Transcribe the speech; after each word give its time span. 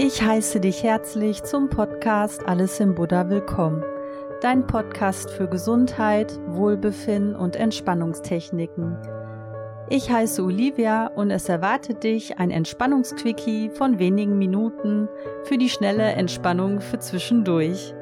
Ich 0.00 0.22
heiße 0.22 0.60
dich 0.60 0.84
herzlich 0.84 1.42
zum 1.42 1.68
Podcast 1.68 2.46
Alles 2.46 2.78
im 2.78 2.94
Buddha 2.94 3.28
willkommen. 3.28 3.82
Dein 4.40 4.64
Podcast 4.64 5.28
für 5.28 5.48
Gesundheit, 5.48 6.38
Wohlbefinden 6.46 7.34
und 7.34 7.56
Entspannungstechniken. 7.56 8.96
Ich 9.88 10.08
heiße 10.08 10.44
Olivia 10.44 11.08
und 11.08 11.32
es 11.32 11.48
erwartet 11.48 12.04
dich 12.04 12.38
ein 12.38 12.52
Entspannungsquickie 12.52 13.70
von 13.70 13.98
wenigen 13.98 14.38
Minuten 14.38 15.08
für 15.42 15.58
die 15.58 15.68
schnelle 15.68 16.12
Entspannung 16.12 16.80
für 16.80 17.00
zwischendurch. 17.00 17.92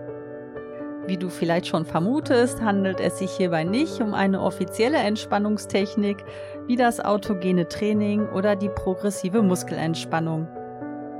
Wie 1.07 1.17
du 1.17 1.29
vielleicht 1.29 1.69
schon 1.69 1.85
vermutest, 1.85 2.61
handelt 2.61 2.99
es 2.99 3.19
sich 3.19 3.31
hierbei 3.31 3.63
nicht 3.63 4.01
um 4.01 4.13
eine 4.13 4.41
offizielle 4.41 4.99
Entspannungstechnik 4.99 6.25
wie 6.67 6.75
das 6.75 6.99
autogene 6.99 7.69
Training 7.69 8.29
oder 8.31 8.57
die 8.57 8.69
progressive 8.69 9.43
Muskelentspannung. 9.43 10.49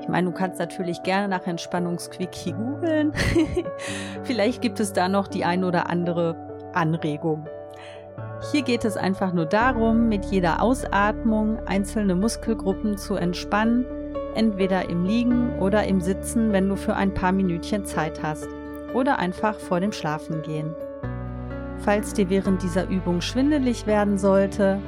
Ich 0.01 0.09
meine, 0.09 0.29
du 0.29 0.37
kannst 0.37 0.59
natürlich 0.59 1.03
gerne 1.05 1.29
nach 1.29 1.47
Entspannungsquickie 1.47 2.53
googeln. 2.53 3.13
Vielleicht 4.25 4.61
gibt 4.61 4.81
es 4.81 4.93
da 4.93 5.09
noch 5.09 5.29
die 5.29 5.45
ein 5.45 5.63
oder 5.63 5.89
andere 5.89 6.35
Anregung. 6.73 7.47
Hier 8.51 8.63
geht 8.63 8.85
es 8.85 8.97
einfach 8.97 9.33
nur 9.33 9.47
darum, 9.47 10.09
mit 10.09 10.25
jeder 10.27 10.63
Ausatmung 10.63 11.61
einzelne 11.67 12.17
Muskelgruppen 12.17 12.99
zu 12.99 13.15
entspannen, 13.15 13.87
entweder 14.35 14.89
im 14.89 15.05
Liegen 15.05 15.59
oder 15.61 15.85
im 15.85 16.01
Sitzen, 16.01 16.53
wenn 16.53 16.69
du 16.69 16.77
für 16.77 16.97
ein 16.97 17.15
paar 17.15 17.33
Minütchen 17.33 17.85
Zeit 17.85 18.23
hast. 18.23 18.49
Oder 18.95 19.19
einfach 19.19 19.59
vor 19.59 19.81
dem 19.81 19.93
Schlafengehen. 19.93 20.75
Falls 21.79 22.15
dir 22.15 22.31
während 22.31 22.63
dieser 22.63 22.89
Übung 22.89 23.21
schwindelig 23.21 23.87
werden 23.87 24.19
sollte, 24.19 24.81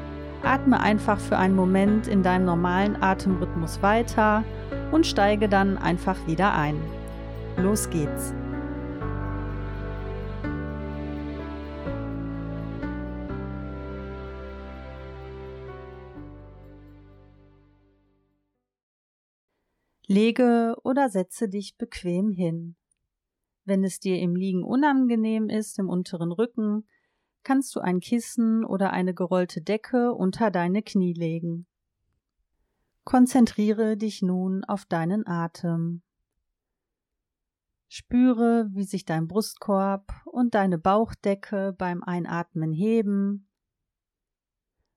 atme 0.43 0.81
einfach 0.81 1.19
für 1.19 1.37
einen 1.37 1.57
Moment 1.57 2.09
in 2.09 2.23
deinem 2.23 2.45
normalen 2.45 3.03
Atemrhythmus 3.03 3.83
weiter 3.83 4.45
und 4.93 5.07
steige 5.07 5.49
dann 5.49 5.79
einfach 5.79 6.27
wieder 6.27 6.55
ein. 6.55 6.81
Los 7.57 7.91
geht's! 7.91 8.35
Lege 20.11 20.75
oder 20.85 21.11
setze 21.11 21.51
dich 21.51 21.77
bequem 21.77 22.31
hin. 22.31 22.77
Wenn 23.69 23.85
es 23.85 24.01
dir 24.01 24.19
im 24.19 24.35
Liegen 24.35 24.65
unangenehm 24.65 25.51
ist 25.51 25.79
im 25.79 25.91
unteren 25.91 26.33
Rücken, 26.33 26.89
kannst 27.43 27.77
du 27.77 27.81
ein 27.81 28.01
Kissen 28.01 28.65
oder 28.65 28.95
eine 28.95 29.13
gerollte 29.13 29.61
Decke 29.61 30.15
unter 30.15 30.51
deine 30.51 30.83
Knie 30.83 31.13
legen. 31.13 31.67
Konzentriere 33.05 33.99
dich 33.99 34.23
nun 34.23 34.65
auf 34.65 34.87
deinen 34.87 35.27
Atem. 35.27 36.01
Spüre, 37.89 38.71
wie 38.73 38.85
sich 38.85 39.05
dein 39.05 39.29
Brustkorb 39.29 40.15
und 40.25 40.55
deine 40.55 40.79
Bauchdecke 40.79 41.75
beim 41.77 42.03
Einatmen 42.03 42.73
heben 42.73 43.51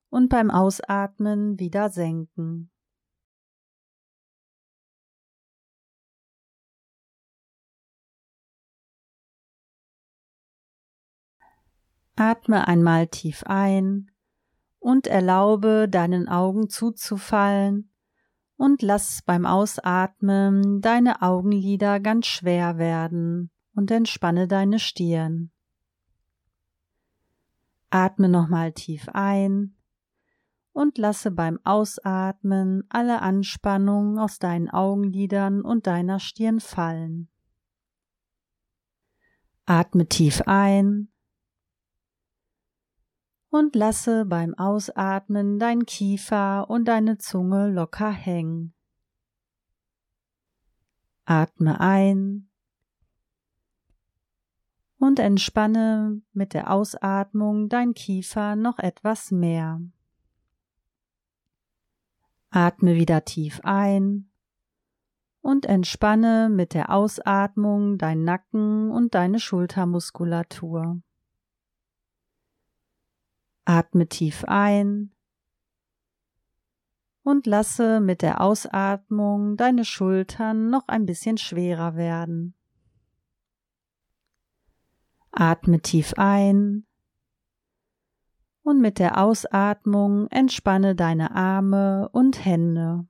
und 0.08 0.30
beim 0.30 0.50
Ausatmen 0.50 1.58
wieder 1.58 1.90
senken. 1.90 2.71
Atme 12.16 12.68
einmal 12.68 13.06
tief 13.06 13.42
ein 13.46 14.10
und 14.78 15.06
erlaube 15.06 15.88
deinen 15.88 16.28
Augen 16.28 16.68
zuzufallen 16.68 17.90
und 18.56 18.82
lass 18.82 19.22
beim 19.24 19.46
Ausatmen 19.46 20.80
deine 20.80 21.22
Augenlider 21.22 22.00
ganz 22.00 22.26
schwer 22.26 22.78
werden 22.78 23.50
und 23.74 23.90
entspanne 23.90 24.46
deine 24.46 24.78
Stirn. 24.78 25.50
Atme 27.90 28.28
nochmal 28.28 28.72
tief 28.72 29.08
ein 29.12 29.76
und 30.72 30.98
lasse 30.98 31.30
beim 31.30 31.58
Ausatmen 31.64 32.84
alle 32.88 33.20
Anspannung 33.20 34.18
aus 34.18 34.38
deinen 34.38 34.70
Augenlidern 34.70 35.62
und 35.62 35.86
deiner 35.86 36.18
Stirn 36.18 36.60
fallen. 36.60 37.28
Atme 39.64 40.06
tief 40.08 40.42
ein 40.46 41.11
und 43.52 43.76
lasse 43.76 44.24
beim 44.24 44.54
Ausatmen 44.54 45.58
dein 45.58 45.84
Kiefer 45.84 46.70
und 46.70 46.86
deine 46.86 47.18
Zunge 47.18 47.70
locker 47.70 48.10
hängen. 48.10 48.72
Atme 51.26 51.78
ein 51.78 52.48
und 54.98 55.18
entspanne 55.18 56.22
mit 56.32 56.54
der 56.54 56.70
Ausatmung 56.70 57.68
dein 57.68 57.92
Kiefer 57.92 58.56
noch 58.56 58.78
etwas 58.78 59.30
mehr. 59.30 59.82
Atme 62.48 62.94
wieder 62.94 63.26
tief 63.26 63.60
ein 63.64 64.30
und 65.42 65.66
entspanne 65.66 66.48
mit 66.50 66.72
der 66.72 66.88
Ausatmung 66.88 67.98
dein 67.98 68.24
Nacken 68.24 68.90
und 68.90 69.14
deine 69.14 69.40
Schultermuskulatur. 69.40 71.02
Atme 73.64 74.08
tief 74.08 74.44
ein 74.46 75.12
und 77.22 77.46
lasse 77.46 78.00
mit 78.00 78.22
der 78.22 78.40
Ausatmung 78.40 79.56
deine 79.56 79.84
Schultern 79.84 80.70
noch 80.70 80.88
ein 80.88 81.06
bisschen 81.06 81.38
schwerer 81.38 81.94
werden. 81.94 82.54
Atme 85.30 85.80
tief 85.80 86.14
ein 86.16 86.86
und 88.62 88.80
mit 88.80 88.98
der 88.98 89.18
Ausatmung 89.18 90.26
entspanne 90.28 90.94
deine 90.94 91.34
Arme 91.34 92.08
und 92.12 92.44
Hände. 92.44 93.06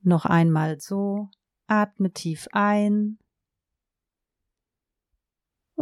Noch 0.00 0.26
einmal 0.26 0.80
so, 0.80 1.30
atme 1.68 2.10
tief 2.12 2.48
ein 2.52 3.18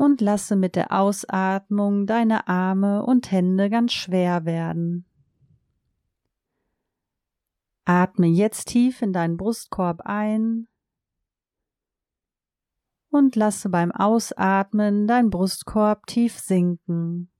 und 0.01 0.23
lasse 0.23 0.57
mit 0.57 0.77
der 0.77 0.93
Ausatmung 0.93 2.07
deine 2.07 2.49
Arme 2.49 3.05
und 3.05 3.31
Hände 3.31 3.69
ganz 3.69 3.93
schwer 3.93 4.47
werden. 4.47 5.05
Atme 7.85 8.27
jetzt 8.27 8.69
tief 8.69 9.03
in 9.03 9.13
deinen 9.13 9.37
Brustkorb 9.37 10.01
ein 10.07 10.69
und 13.11 13.37
lasse 13.37 13.69
beim 13.69 13.93
Ausatmen 13.93 15.07
dein 15.07 15.29
Brustkorb 15.29 16.07
tief 16.07 16.39
sinken. 16.39 17.31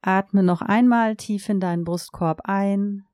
Atme 0.00 0.44
noch 0.44 0.62
einmal 0.62 1.16
tief 1.16 1.48
in 1.48 1.58
deinen 1.58 1.82
Brustkorb 1.82 2.42
ein 2.44 3.04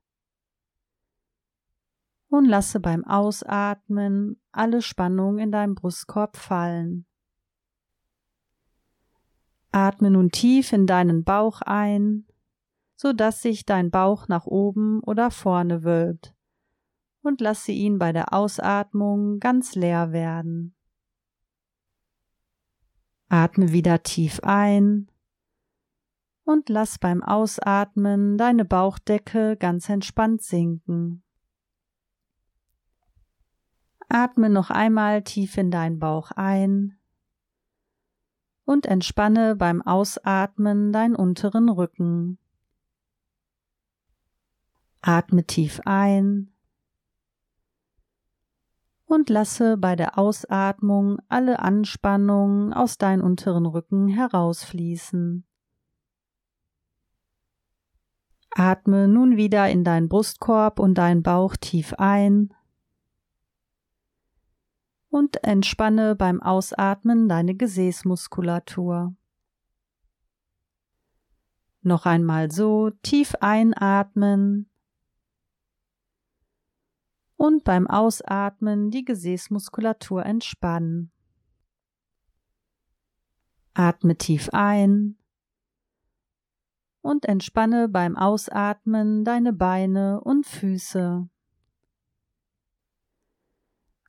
und 2.29 2.45
lasse 2.45 2.79
beim 2.79 3.03
Ausatmen 3.05 4.39
alle 4.51 4.83
Spannung 4.83 5.39
in 5.39 5.51
deinem 5.51 5.73
Brustkorb 5.73 6.37
fallen. 6.37 7.06
Atme 9.71 10.11
nun 10.11 10.31
tief 10.31 10.73
in 10.73 10.87
deinen 10.87 11.23
Bauch 11.23 11.61
ein, 11.61 12.25
so 12.95 13.13
dass 13.13 13.41
sich 13.41 13.65
dein 13.65 13.91
Bauch 13.91 14.27
nach 14.27 14.45
oben 14.45 15.01
oder 15.03 15.31
vorne 15.31 15.83
wölbt, 15.83 16.33
und 17.21 17.41
lasse 17.41 17.71
ihn 17.71 17.99
bei 17.99 18.11
der 18.11 18.33
Ausatmung 18.33 19.39
ganz 19.39 19.75
leer 19.75 20.11
werden. 20.11 20.75
Atme 23.29 23.71
wieder 23.71 24.03
tief 24.03 24.39
ein 24.43 25.11
und 26.43 26.69
lass 26.69 26.97
beim 26.97 27.21
Ausatmen 27.21 28.37
deine 28.37 28.63
Bauchdecke 28.63 29.57
ganz 29.57 29.89
entspannt 29.89 30.41
sinken. 30.41 31.23
Atme 34.07 34.49
noch 34.49 34.69
einmal 34.69 35.23
tief 35.23 35.57
in 35.57 35.71
deinen 35.71 35.99
Bauch 35.99 36.31
ein 36.31 36.97
und 38.67 38.85
entspanne 38.85 39.55
beim 39.55 39.81
Ausatmen 39.81 40.91
deinen 40.91 41.15
unteren 41.15 41.69
Rücken. 41.69 42.37
Atme 45.01 45.45
tief 45.45 45.79
ein 45.85 46.51
und 49.05 49.29
lasse 49.29 49.77
bei 49.77 49.95
der 49.95 50.17
Ausatmung 50.19 51.17
alle 51.29 51.59
Anspannung 51.59 52.73
aus 52.73 52.97
deinem 52.97 53.23
unteren 53.23 53.65
Rücken 53.65 54.09
herausfließen. 54.09 55.45
Atme 58.49 59.07
nun 59.07 59.37
wieder 59.37 59.69
in 59.69 59.85
deinen 59.85 60.09
Brustkorb 60.09 60.79
und 60.79 60.95
deinen 60.95 61.23
Bauch 61.23 61.55
tief 61.55 61.93
ein 61.93 62.53
und 65.17 65.43
entspanne 65.43 66.15
beim 66.15 66.41
Ausatmen 66.43 67.27
deine 67.27 67.55
Gesäßmuskulatur. 67.55 69.15
Noch 71.81 72.05
einmal 72.05 72.51
so 72.51 72.91
tief 73.01 73.33
einatmen 73.41 74.69
und 77.35 77.63
beim 77.63 77.87
Ausatmen 77.87 78.91
die 78.91 79.05
Gesäßmuskulatur 79.05 80.23
entspannen. 80.23 81.11
Atme 83.73 84.17
tief 84.17 84.49
ein 84.53 85.17
und 87.01 87.25
entspanne 87.25 87.89
beim 87.89 88.15
Ausatmen 88.15 89.23
deine 89.23 89.53
Beine 89.53 90.21
und 90.21 90.45
Füße. 90.45 91.27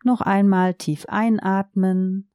Noch 0.08 0.22
einmal 0.22 0.72
tief 0.72 1.04
einatmen 1.06 2.30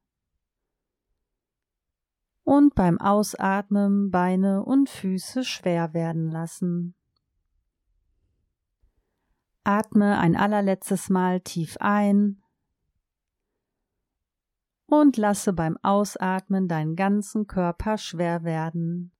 und 2.44 2.75
beim 2.75 3.02
Ausatmen 3.02 4.12
Beine 4.12 4.64
und 4.64 4.92
Füße 4.92 5.44
schwer 5.44 5.96
werden 5.96 6.30
lassen. 6.30 6.94
Atme 9.64 10.20
ein 10.20 10.36
allerletztes 10.36 11.10
Mal 11.10 11.42
tief 11.42 11.78
ein 11.80 12.44
und 14.86 15.18
lasse 15.18 15.52
beim 15.52 15.75
Ausatmen 15.81 16.68
deinen 16.68 16.96
ganzen 16.96 17.48
Körper 17.48 17.98
schwer 17.98 18.44
werden. 18.44 19.12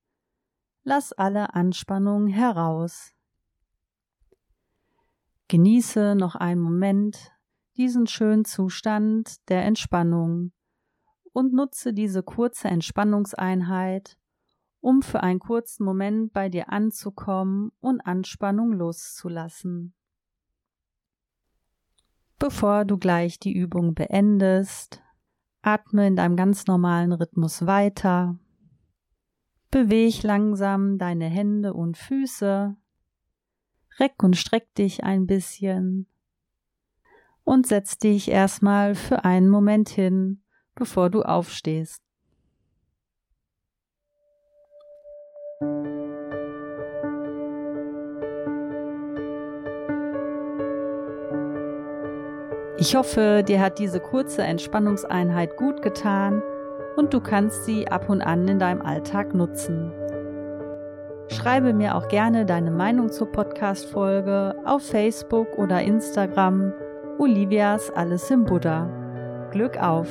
Lass 0.84 1.12
alle 1.12 1.54
Anspannung 1.56 2.28
heraus. 2.28 3.16
Genieße 5.48 6.14
noch 6.14 6.36
einen 6.36 6.60
Moment 6.60 7.33
diesen 7.76 8.06
schönen 8.06 8.44
Zustand 8.44 9.48
der 9.48 9.64
Entspannung 9.64 10.52
und 11.32 11.52
nutze 11.52 11.92
diese 11.92 12.22
kurze 12.22 12.68
Entspannungseinheit, 12.68 14.16
um 14.80 15.02
für 15.02 15.22
einen 15.22 15.40
kurzen 15.40 15.84
Moment 15.84 16.32
bei 16.32 16.48
dir 16.48 16.70
anzukommen 16.70 17.72
und 17.80 18.00
Anspannung 18.00 18.72
loszulassen. 18.72 19.94
Bevor 22.38 22.84
du 22.84 22.98
gleich 22.98 23.38
die 23.38 23.52
Übung 23.52 23.94
beendest, 23.94 25.02
atme 25.62 26.06
in 26.06 26.16
deinem 26.16 26.36
ganz 26.36 26.66
normalen 26.66 27.12
Rhythmus 27.12 27.66
weiter. 27.66 28.38
Beweg 29.70 30.22
langsam 30.22 30.98
deine 30.98 31.26
Hände 31.26 31.74
und 31.74 31.96
Füße. 31.96 32.76
Reck 33.98 34.22
und 34.22 34.36
streck 34.36 34.72
dich 34.74 35.02
ein 35.02 35.26
bisschen. 35.26 36.06
Und 37.44 37.66
setz 37.66 37.98
dich 37.98 38.30
erstmal 38.30 38.94
für 38.94 39.24
einen 39.24 39.48
Moment 39.48 39.88
hin, 39.88 40.42
bevor 40.74 41.10
du 41.10 41.22
aufstehst. 41.22 42.04
Ich 52.76 52.96
hoffe, 52.96 53.42
dir 53.46 53.60
hat 53.60 53.78
diese 53.78 54.00
kurze 54.00 54.42
Entspannungseinheit 54.42 55.56
gut 55.56 55.80
getan 55.80 56.42
und 56.96 57.14
du 57.14 57.20
kannst 57.20 57.64
sie 57.64 57.88
ab 57.88 58.10
und 58.10 58.20
an 58.20 58.46
in 58.48 58.58
deinem 58.58 58.82
Alltag 58.82 59.34
nutzen. 59.34 59.92
Schreibe 61.28 61.72
mir 61.72 61.94
auch 61.94 62.08
gerne 62.08 62.44
deine 62.44 62.70
Meinung 62.70 63.10
zur 63.10 63.32
Podcast-Folge 63.32 64.56
auf 64.66 64.82
Facebook 64.82 65.56
oder 65.56 65.80
Instagram. 65.80 66.74
Olivias 67.18 67.90
Alles 67.90 68.28
im 68.30 68.44
Buddha. 68.44 68.88
Glück 69.52 69.76
auf! 69.80 70.08